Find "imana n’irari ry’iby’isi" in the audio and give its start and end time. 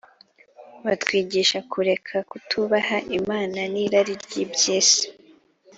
3.19-5.05